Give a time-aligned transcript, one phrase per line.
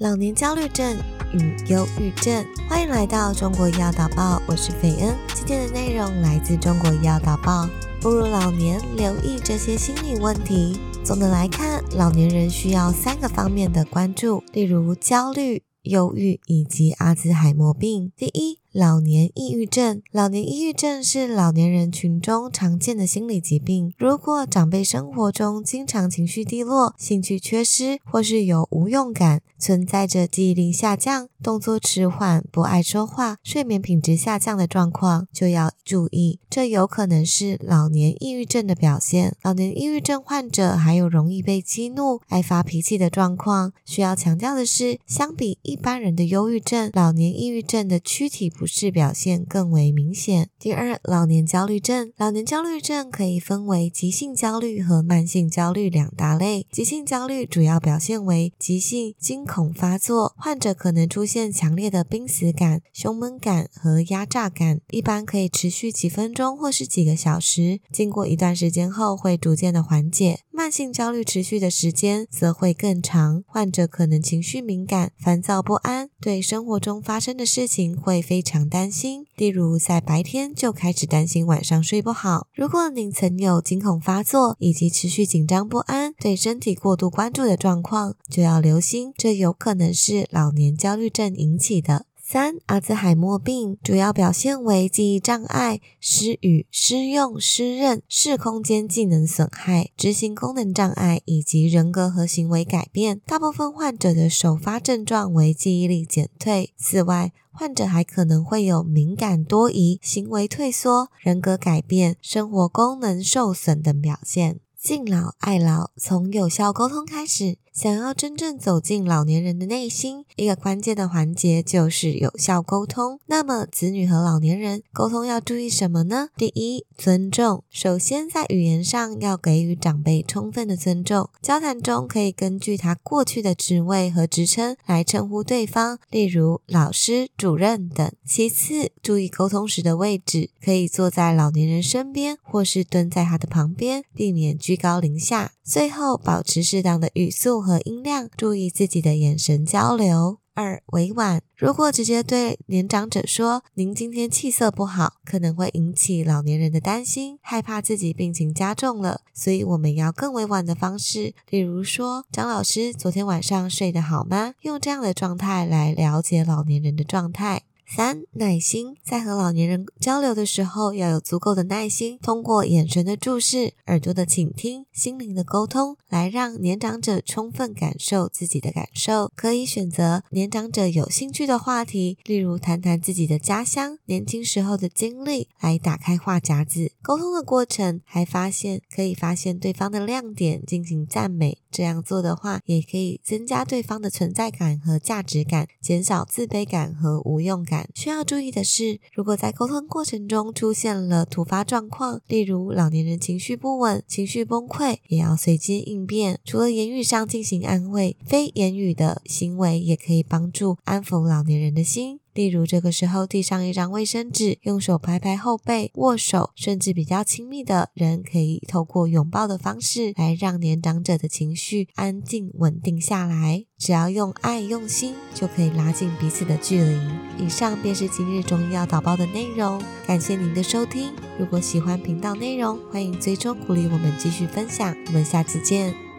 [0.00, 0.96] 老年焦虑症
[1.34, 5.14] 与忧郁症，欢迎来到中国医药导报，我是斐恩。
[5.34, 7.68] 今天的内容来自中国医药导报。
[8.00, 10.80] 步入老年，留意这些心理问题。
[11.04, 18.10] 总的来看，老年人需要三个方面的关注，例如焦虑、忧郁以及阿兹海默病。
[18.16, 18.58] 第一。
[18.72, 23.92] 老年抑郁症，老年抑郁症是老年人群中常见的心理疾病。
[23.98, 39.34] 如果长辈生活中经常情绪低落、兴趣缺失，或是有无用感，存在着记忆力下降、动作迟缓、不爱说话、睡眠品质下降的状况，就要注意，这有可能是老年抑郁症的表现。
[39.42, 43.72] 老年抑郁症患者还有容易被激怒、爱发脾气的状况。
[43.84, 48.52] 需要强调的是，相比一般人的忧郁症，老年抑郁症的躯体。
[48.60, 50.50] 不适表现更为明显。
[50.58, 52.12] 第二，老年焦虑症。
[52.18, 56.66] 老年焦虑症可以分为急性焦虑和慢性焦虑两大类。
[56.70, 70.40] 急性焦虑主要表现为急性惊恐发作，患者可能出现强烈的濒死感、胸闷感和压榨感，一般可以持续几分钟或是几个小时，经过一段时间后会逐渐的缓解。
[70.60, 82.46] 慢性焦虑持续的时间则会更长，患者可能情绪敏感、烦躁不安，对生活中发生的事情会非常担心，例如在白天就开始担心晚上睡不好。
[82.54, 92.04] 如果您曾有惊恐发作以及持续紧张不安、对身体过度关注的状况，就要留心，这有可能是老年焦虑症引起的。
[92.32, 103.20] 三、阿兹海默病主要表现为记忆障碍、失语、失用、失认、视空间技能损害、执行功能障碍以及人格和行为改变。
[103.26, 106.72] 大部分患者的首发症状为记忆力减退。
[106.76, 114.60] 此外，患者还可能会有敏感多疑、行为退缩、人格改变、生活功能受损等表现。
[114.82, 117.58] 敬老爱老，从有效沟通开始。
[117.70, 123.20] 想要真正走进老年人的内心，一个关键的环节就是有效沟通。
[123.26, 126.28] 那么，子女和老年人沟通要注意什么呢？
[126.36, 127.62] 第一，尊重。
[127.70, 131.30] 首先，在语言上要给予长辈充分的尊重。
[131.40, 138.12] 交谈中可以根据他过去的职位和职称来称呼对方，例如老师、主任等。
[138.26, 145.50] 其次，注意沟通时的位置，可以坐在老年人身边，或是蹲在他的旁边，避免居高临下。
[145.64, 150.38] 最后，保持适当的语速和音量，注意自己的眼神交流。
[150.54, 151.42] 二、委婉。
[151.56, 159.22] 如果直接对年长者说“您今天气色不好”，可能会引起老年人的担心，害怕自己病情加重了。
[159.34, 167.62] 所以我们要更委婉的方式，例如说：“张老师，昨天晚上睡得好吗？”用这样的状态来了解老年人的状态。
[167.92, 179.32] 三、耐心，在和老年人交流的时候，要有足够的耐心，通过眼神的注视、耳朵的倾听、心灵的沟通，来让年长者充分感受自己的感受。
[179.34, 186.92] 可以选择年长者有兴趣的话题，例如谈谈自己的家乡、年轻时候的经历，来打开话匣子。
[187.02, 191.58] 沟通的过程，还发现可以发现对方的亮点，进行赞美。
[191.72, 197.79] 这样做的话，也可以增加对方的存在感和价值感，减少自卑感和无用感。
[197.94, 206.38] 需要注意的是，如果在沟通过程中出现了突发状况，例如老年人情绪不稳、情绪崩溃，也要随机应变。
[206.44, 212.19] 除了言语上进行安慰，非言语的行为也可以帮助安抚老年人的心。
[212.32, 223.64] 例如，这个时候递上一张卫生纸，用手拍拍后背，握手，甚至比较亲密的人，可以透过拥抱的方式来让年长者的情绪安静稳定下来。
[223.76, 226.96] 只要用爱用心，就可以拉近彼此的距离。
[227.38, 231.12] 以上便是今日中医药导报的内容，感谢您的收听。
[231.38, 234.94] 如果喜欢频道内容，欢迎追踪鼓励我们继续分享。
[235.06, 236.09] 我们下次见。